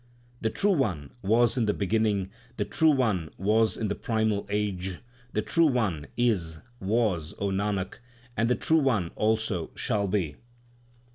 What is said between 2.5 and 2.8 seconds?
The